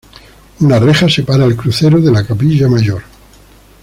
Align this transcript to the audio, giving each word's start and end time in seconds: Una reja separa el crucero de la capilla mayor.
Una 0.61 0.79
reja 0.79 1.07
separa 1.07 1.45
el 1.45 1.55
crucero 1.55 2.01
de 2.01 2.11
la 2.11 2.25
capilla 2.25 2.67
mayor. 2.67 3.03